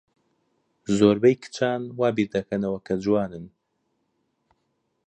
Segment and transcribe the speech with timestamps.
[0.97, 3.45] زۆربەی کچان وا بیردەکەنەوە کە جوانن.